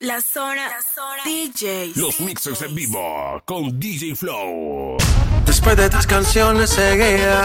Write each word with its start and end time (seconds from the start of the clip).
La 0.00 0.20
zona, 0.20 0.68
la 0.68 0.80
zona 0.80 1.24
DJs. 1.24 1.96
Los 1.96 2.20
mixes 2.20 2.62
en 2.62 2.72
vivo 2.72 3.42
con 3.44 3.80
DJ 3.80 4.14
Flow. 4.14 4.96
Después 5.44 5.76
de 5.76 5.88
tres 5.88 6.06
canciones 6.06 6.70
seguía 6.70 7.44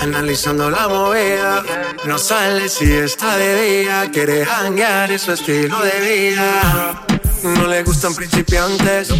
analizando 0.00 0.68
la 0.68 0.88
movida. 0.88 1.62
No 2.06 2.18
sale 2.18 2.68
si 2.68 2.90
está 2.90 3.36
de 3.36 3.82
día, 3.82 4.10
quiere 4.12 4.44
hanguear, 4.44 5.12
es 5.12 5.22
su 5.22 5.30
estilo 5.30 5.78
de 5.80 6.00
vida. 6.00 7.06
No 7.44 7.68
le 7.68 7.84
gustan 7.84 8.16
principiantes, 8.16 9.14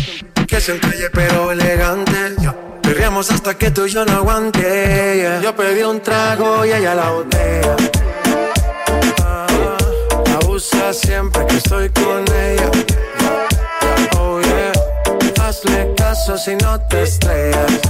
que 0.49 0.61
se 0.61 0.73
entalle 0.73 1.09
pero 1.11 1.53
elegante. 1.53 2.35
Perriamos 2.83 3.31
hasta 3.31 3.57
que 3.57 3.71
tú 3.71 3.87
y 3.87 3.91
yo 3.91 4.05
no 4.05 4.15
aguante. 4.15 5.39
Yo 5.41 5.55
pedí 5.55 5.85
un 5.85 6.01
trago 6.01 6.67
y 6.67 6.73
ella 6.73 6.97
la 6.97 7.11
botella 7.13 8.00
siempre 10.61 11.47
que 11.47 11.57
estoy 11.57 11.89
con 11.91 12.25
ella. 12.35 12.71
Oh 14.19 14.41
yeah, 14.41 14.73
hazle 15.43 15.95
caso 15.97 16.37
si 16.37 16.55
no 16.57 16.79
te 16.89 17.03
estrellas. 17.03 17.81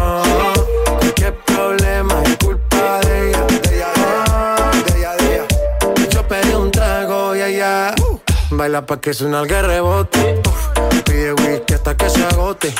Oh, 0.00 0.52
qué 1.14 1.32
problema 1.32 2.22
es 2.24 2.36
culpa 2.38 3.00
de 3.00 3.30
ella. 3.30 3.46
De 3.62 3.76
ella, 3.76 3.92
de 4.86 4.98
ella, 4.98 5.16
de 5.16 5.34
ella, 5.34 6.08
Yo 6.10 6.26
pedí 6.26 6.52
un 6.54 6.70
trago 6.70 7.36
y 7.36 7.42
ella 7.42 7.94
baila 8.50 8.84
pa' 8.84 9.00
que 9.00 9.14
suena 9.14 9.40
el 9.40 9.48
rebote. 9.48 10.42
Pide 11.04 11.32
whisky 11.34 11.74
hasta 11.74 11.96
que 11.96 12.10
se 12.10 12.24
agote. 12.24 12.74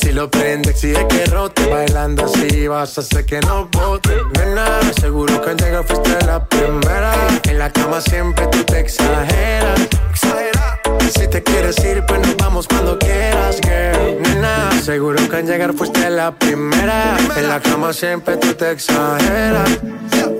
Si 0.00 0.12
lo 0.12 0.30
prende, 0.30 0.70
exige 0.70 1.06
que 1.06 1.26
rote. 1.26 1.66
Bailando 1.66 2.24
así 2.24 2.66
vas 2.66 2.98
a 2.98 3.02
hacer 3.02 3.24
que 3.24 3.40
no 3.40 3.68
bote. 3.70 4.14
Nena, 4.54 4.80
seguro 5.00 5.42
que 5.42 5.50
al 5.50 5.56
llegar 5.56 5.84
fuiste 5.84 6.24
la 6.26 6.44
primera. 6.44 7.12
En 7.42 7.58
la 7.58 7.72
cama 7.72 8.00
siempre 8.00 8.46
tú 8.46 8.62
te 8.62 8.78
exageras. 8.78 9.80
Exagera. 10.10 10.80
Si 11.12 11.26
te 11.26 11.42
quieres 11.42 11.76
ir, 11.84 12.04
pues 12.06 12.20
nos 12.20 12.36
vamos 12.36 12.68
cuando 12.68 12.96
quieras, 12.96 13.58
girl. 13.62 14.22
Nena, 14.22 14.70
seguro 14.80 15.28
que 15.28 15.36
al 15.36 15.46
llegar 15.46 15.74
fuiste 15.74 16.08
la 16.08 16.30
primera. 16.30 17.16
En 17.36 17.48
la 17.48 17.58
cama 17.58 17.92
siempre 17.92 18.36
tú 18.36 18.54
te 18.54 18.70
exageras. 18.70 19.68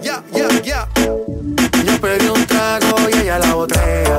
Yeah, 0.00 0.22
yeah, 0.32 0.62
yeah, 0.62 0.88
Yo 1.84 2.00
pedí 2.00 2.28
un 2.28 2.46
trago 2.46 2.96
y 3.12 3.18
ella 3.18 3.40
la 3.40 3.54
botella. 3.54 4.13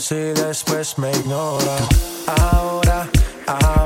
Si 0.00 0.14
después 0.14 0.98
me 0.98 1.10
ignora. 1.10 1.76
Ahora, 2.22 2.34
ahora, 2.38 3.08
ahora, 3.46 3.85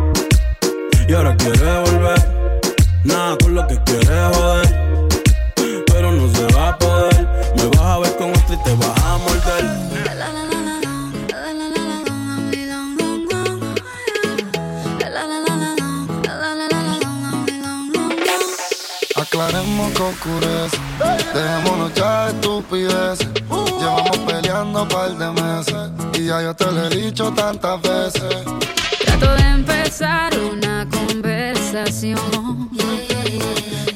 Y 1.11 1.13
ahora 1.13 1.35
quieres 1.35 1.59
volver. 1.91 2.19
Nada 3.03 3.37
con 3.43 3.53
lo 3.53 3.67
que 3.67 3.77
quieres 3.83 4.07
joder 4.07 4.81
no 6.09 6.33
se 6.33 6.45
va 6.55 6.69
a 6.69 6.77
poder. 6.77 7.27
Me 7.57 7.65
vas 7.65 7.79
a 7.79 7.99
ver 7.99 8.15
con 8.15 8.29
otro 8.29 8.53
y 8.53 8.63
te 8.63 8.75
vas 8.75 9.03
a 9.03 9.17
morder. 9.17 9.65
Aclaremos 19.17 19.91
que 19.91 20.03
ocurrece, 20.03 20.77
dejémonos 21.33 21.93
ya 21.93 22.27
de 22.27 22.31
estupideces. 22.31 23.27
Llevamos 23.79 24.17
peleando 24.19 24.83
un 24.83 24.87
par 24.87 25.11
de 25.17 25.29
meses 25.41 25.91
y 26.13 26.27
ya 26.27 26.41
yo 26.41 26.55
te 26.55 26.71
lo 26.71 26.85
he 26.85 26.89
dicho 26.89 27.33
tantas 27.33 27.81
veces. 27.81 28.45
Trato 29.05 29.33
de 29.33 29.41
empezar 29.41 30.33
una 30.39 30.87
conversación, 30.89 31.00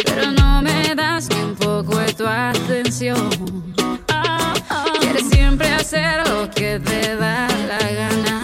pero 0.06 0.32
no 0.32 0.62
me 0.62 0.96
das 0.96 1.28
ni 1.30 1.54
poco 1.56 1.98
de 1.98 2.14
tu 2.14 2.26
atención. 2.26 3.30
Quieres 5.02 5.28
siempre 5.30 5.74
hacer 5.74 6.26
lo 6.30 6.50
que 6.52 6.80
te 6.80 7.18
da 7.18 7.48
la 7.68 7.92
gana. 7.92 8.35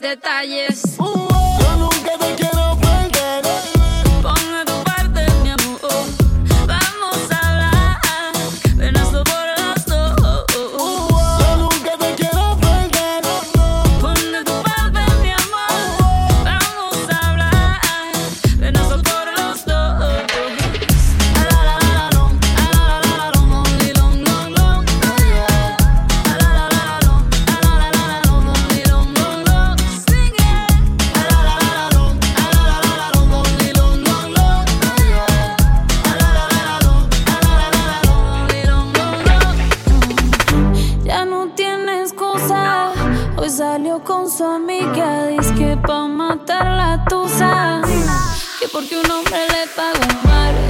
detalles. 0.00 1.19
su 44.40 44.46
amiga 44.46 45.26
dice 45.26 45.52
que 45.52 45.76
pa' 45.76 46.08
matar 46.08 46.64
la 46.64 47.04
tusa 47.04 47.82
Que 48.58 48.68
porque 48.68 48.96
un 48.96 49.10
hombre 49.10 49.46
le 49.54 49.66
pagó 49.76 50.00
un 50.08 50.69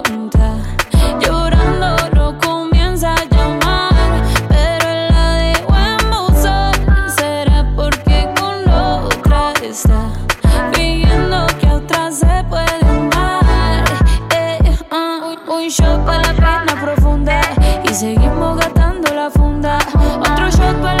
un 15.61 15.69
shot 15.69 16.05
para 16.05 16.21
la 16.21 16.33
pena 16.33 16.81
profunda 16.81 17.41
y 17.83 17.93
seguimos 17.93 18.57
gastando 18.57 19.13
la 19.13 19.29
funda. 19.29 19.77
Otro 20.19 20.49
shot 20.49 20.81
para 20.81 21.00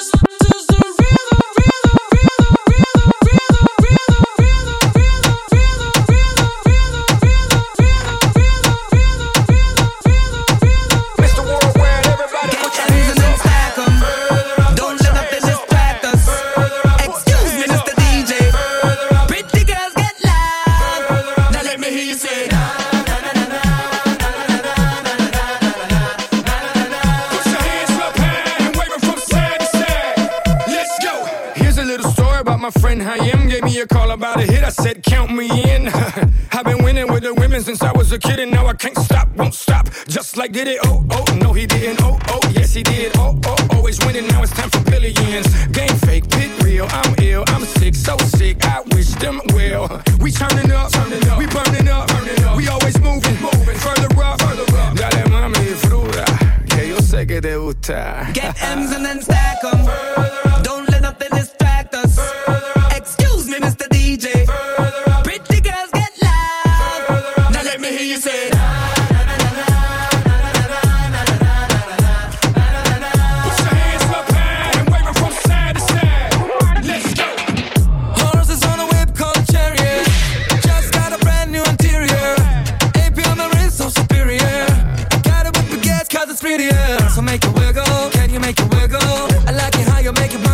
Like 40.37 40.53
did 40.53 40.67
it. 40.67 40.79
Oh, 40.85 41.03
oh, 41.11 41.25
no, 41.41 41.51
he 41.51 41.65
didn't. 41.65 42.01
Oh, 42.01 42.17
oh, 42.29 42.39
yes, 42.51 42.73
he 42.73 42.83
did. 42.83 43.11
Oh, 43.17 43.37
oh, 43.45 43.67
always 43.71 43.99
winning. 44.05 44.27
Now 44.27 44.41
it's 44.43 44.53
time 44.53 44.69
for 44.69 44.79
billions. 44.89 45.47
Game 45.67 45.95
fake, 46.05 46.29
pit 46.29 46.49
real. 46.63 46.87
I'm 46.89 47.15
ill. 47.21 47.43
I'm 47.47 47.63
sick, 47.65 47.95
so 47.95 48.15
sick. 48.17 48.63
I 48.63 48.81
wish 48.93 49.09
them 49.15 49.41
well. 49.53 50.01
We 50.21 50.31
turning 50.31 50.71
up, 50.71 50.91
turning 50.91 51.27
up. 51.27 51.37
We 51.37 51.47
burning 51.47 51.89
up, 51.89 52.07
burning 52.07 52.43
up. 52.45 52.55
We 52.55 52.67
always 52.69 52.97
moving, 53.01 53.41
moving. 53.41 53.77
Further 53.77 54.23
up, 54.23 54.41
further 54.41 54.77
up. 54.77 54.95
Dale, 54.95 55.25
mami, 55.29 55.59
disfruta. 55.65 56.25
Que 56.69 56.87
yo 56.89 57.01
sé 57.01 57.27
que 57.27 57.41
te 57.41 57.57
gusta. 57.57 58.29
Get 58.33 58.55
M's 58.61 58.91
and 58.93 59.05
then 59.05 59.21
stack 59.21 59.57
'em. 59.65 60.30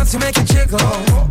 to 0.08 0.18
make 0.20 0.38
it 0.38 0.46
jiggle. 0.46 1.27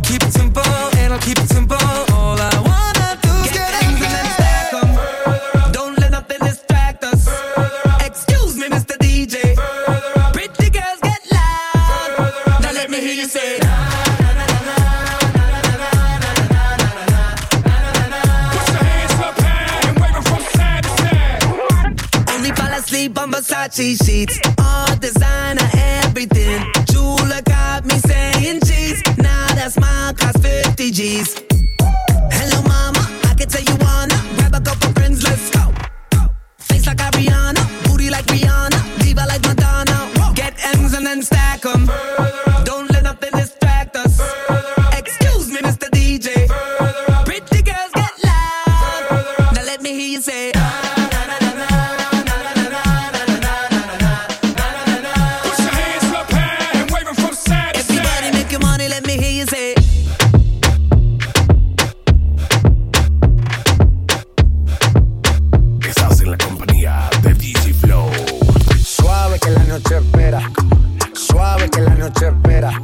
Que 71.78 71.84
la 71.84 71.94
noche 71.94 72.26
espera. 72.26 72.82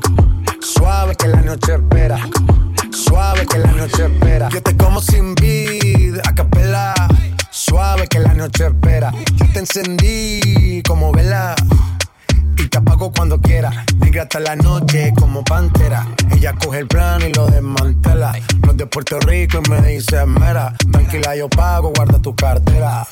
Suave 0.61 1.17
que 1.17 1.29
la 1.29 1.41
noche 1.41 1.75
espera. 1.75 2.19
Suave 2.93 3.45
que 3.47 3.59
la 3.59 3.73
noche 3.73 4.05
espera. 4.05 4.49
Yo 4.51 4.63
te 4.63 4.77
como 4.77 5.01
sin 5.01 5.35
vid, 5.35 6.19
a 6.25 6.35
capela. 6.35 6.95
Suave 7.51 8.07
que 8.07 8.21
la 8.21 8.35
noche 8.35 8.67
espera. 8.67 9.11
Yo 9.37 9.47
te 9.53 9.59
encendí 9.59 10.81
como 10.87 11.11
vela. 11.11 11.57
Y 12.57 12.69
te 12.69 12.79
apago 12.79 13.11
cuando 13.13 13.41
quiera. 13.41 13.85
Negra 13.99 14.23
hasta 14.23 14.39
la 14.39 14.55
noche 14.55 15.13
como 15.19 15.43
pantera. 15.43 16.07
Ella 16.31 16.55
coge 16.55 16.79
el 16.79 16.87
plan 16.87 17.21
y 17.23 17.33
lo 17.33 17.47
desmantela. 17.47 18.33
No 18.63 18.71
es 18.71 18.77
de 18.77 18.87
Puerto 18.87 19.19
Rico 19.19 19.61
y 19.65 19.71
me 19.71 19.83
dice 19.89 20.25
mera. 20.25 20.73
Tranquila, 20.93 21.35
yo 21.35 21.49
pago, 21.49 21.93
guarda 21.97 22.21
tu 22.21 22.35
cartera. 22.37 23.05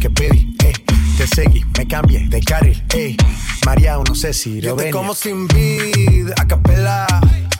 Que 0.00 0.10
pedir, 0.10 0.56
eh. 0.64 0.72
Te 1.16 1.26
seguí, 1.26 1.64
me 1.78 1.86
cambié 1.86 2.28
de 2.28 2.40
carril, 2.42 2.82
eh. 2.94 3.16
María, 3.64 3.98
no 4.06 4.14
sé 4.14 4.32
si 4.32 4.60
lo 4.60 4.76
venir. 4.76 4.92
como 4.92 5.14
sin 5.14 5.48
vid, 5.48 6.30
a 6.36 6.46
capela. 6.46 7.06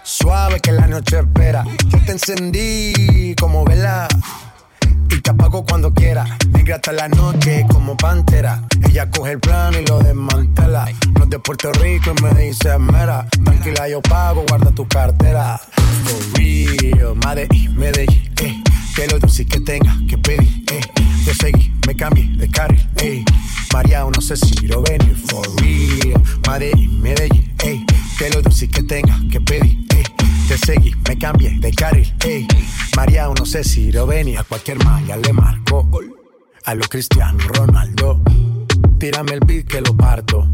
Suave 0.03 0.61
que 0.61 0.71
la 0.71 0.87
noche 0.87 1.19
espera. 1.19 1.65
Yo 1.89 1.99
te 2.05 2.13
encendí 2.13 3.35
como 3.41 3.65
vela 3.65 4.07
y 5.11 5.21
te 5.21 5.31
apago 5.31 5.65
cuando 5.65 5.93
quiera. 5.93 6.25
Negra 6.53 6.77
hasta 6.77 6.93
la 6.93 7.09
noche 7.09 7.67
como 7.69 7.97
pantera. 7.97 8.63
Ella 8.89 9.11
coge 9.11 9.33
el 9.33 9.41
plan 9.41 9.75
y 9.75 9.85
lo 9.85 9.99
desmantela. 9.99 10.87
No 11.17 11.25
es 11.25 11.31
de 11.31 11.39
Puerto 11.41 11.73
Rico 11.73 12.13
y 12.17 12.23
me 12.23 12.31
dice 12.41 12.79
mera. 12.79 13.27
Tranquila, 13.45 13.89
yo 13.89 14.01
pago, 14.01 14.45
guarda 14.49 14.71
tu 14.71 14.87
cartera. 14.87 15.61
For 16.05 16.39
real, 16.39 17.17
Madrid, 17.17 17.71
Medellín, 17.71 18.33
eh 18.43 18.63
que 18.97 19.07
lo 19.09 19.19
dulce 19.19 19.45
que 19.45 19.61
tenga 19.61 19.95
que 20.09 20.17
pedir, 20.17 20.65
eh. 20.73 20.81
Te 21.27 21.35
seguí, 21.35 21.71
me 21.87 21.95
cambié 21.95 22.29
de 22.39 22.49
carril, 22.49 22.89
eh. 22.97 23.23
María, 23.75 24.05
no 24.05 24.23
sé 24.23 24.37
si 24.37 24.67
lo 24.67 24.81
venir, 24.81 25.15
for 25.15 25.47
real. 25.61 26.23
Madrid, 26.47 26.89
Medellín, 26.89 27.55
eh. 27.63 27.85
Que 28.19 28.31
lo 28.31 28.41
dulce 28.41 28.69
que 28.69 28.83
tenga 28.83 29.21
que 29.31 29.39
pedir, 29.43 29.87
eh. 29.95 30.03
Te 30.49 30.57
seguí, 30.57 30.95
me 31.07 31.19
cambié 31.19 31.59
de 31.61 31.73
carril, 31.73 32.11
eh. 32.25 32.47
María, 32.97 33.29
no 33.39 33.45
sé 33.45 33.65
si 33.65 33.93
lo 33.93 34.07
venir, 34.07 34.39
a 34.39 34.45
cualquier 34.45 34.83
malla 34.83 35.19
le 35.19 35.33
marco. 35.35 35.87
A 36.65 36.75
lo 36.75 36.83
Cristiano 36.89 37.39
Ronaldo 37.49 38.23
Tírame 38.99 39.33
el 39.35 39.41
beat 39.41 39.67
que 39.67 39.81
lo 39.81 39.95
parto. 39.97 40.49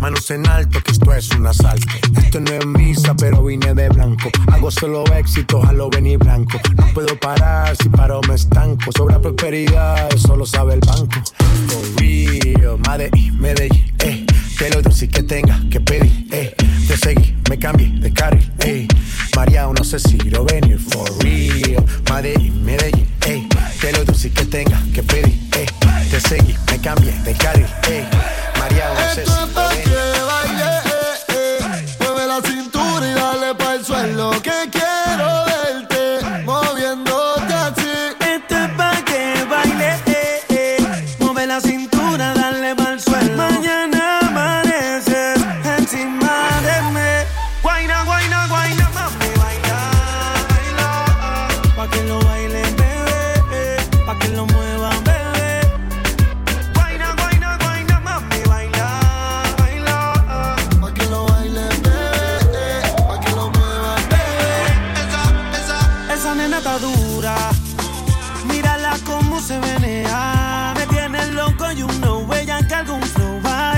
Manos 0.00 0.30
en 0.30 0.46
alto, 0.48 0.80
que 0.82 0.92
esto 0.92 1.12
es 1.12 1.30
un 1.30 1.46
asalto. 1.46 1.86
Esto 2.16 2.40
no 2.40 2.52
es 2.52 2.66
misa, 2.66 3.14
pero 3.14 3.44
vine 3.44 3.74
de 3.74 3.88
blanco. 3.90 4.30
Hago 4.52 4.70
solo 4.70 5.04
éxito, 5.14 5.62
a 5.64 5.72
lo 5.72 5.90
venir 5.90 6.18
blanco. 6.18 6.58
No 6.76 6.86
puedo 6.94 7.18
parar, 7.18 7.76
si 7.76 7.88
paro 7.88 8.20
me 8.26 8.34
estanco. 8.34 8.90
Sobra 8.96 9.20
prosperidad, 9.20 10.08
eso 10.14 10.36
lo 10.36 10.46
sabe 10.46 10.74
el 10.74 10.80
banco. 10.80 11.20
For 11.66 12.00
real, 12.00 12.78
Medellín, 12.88 13.38
Medellín, 13.38 13.92
eh. 13.98 14.24
Que 14.56 14.70
lo 14.70 14.82
dulce 14.82 15.08
que 15.08 15.22
tenga 15.22 15.60
que 15.70 15.80
pedir, 15.80 16.26
eh. 16.30 16.54
Te 16.86 16.96
seguí, 16.96 17.36
me 17.50 17.58
cambié 17.58 17.88
de 18.00 18.12
carril, 18.12 18.50
eh. 18.60 18.88
María, 19.36 19.66
no 19.66 19.84
sé 19.84 19.98
si 19.98 20.16
lo 20.16 20.44
venir. 20.44 20.78
For 20.78 21.10
real, 21.22 21.84
Medellín, 22.10 22.64
Medellín, 22.64 23.06
eh. 23.26 23.46
Que 23.80 23.92
lo 23.92 24.04
dulce 24.04 24.30
que 24.30 24.44
tenga 24.46 24.82
que 24.94 25.02
pedir, 25.02 25.38
eh 25.56 25.66
te 26.20 26.28
seguí, 26.28 26.56
me 26.70 26.80
cambié 26.80 27.12
de 27.24 27.34
carril, 27.34 27.66
ey. 27.88 28.06
María 28.58 28.88
José, 28.96 29.24
atadura. 66.58 67.50
Mírala 68.46 68.96
cómo 69.06 69.40
se 69.40 69.58
venea. 69.58 70.74
Me 70.76 70.86
tiene 70.86 71.22
el 71.22 71.36
loco 71.36 71.70
y 71.72 71.82
una 71.82 72.14
huella 72.14 72.66
que 72.66 72.74
algún 72.74 73.02
flow 73.02 73.40
hay. 73.44 73.77